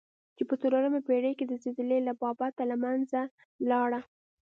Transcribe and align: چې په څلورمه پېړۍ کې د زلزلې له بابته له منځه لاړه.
چې 0.35 0.43
په 0.49 0.55
څلورمه 0.61 0.99
پېړۍ 1.07 1.33
کې 1.37 1.45
د 1.47 1.53
زلزلې 1.63 1.99
له 2.07 2.13
بابته 2.21 2.63
له 2.71 2.75
منځه 2.83 3.21
لاړه. 3.69 4.01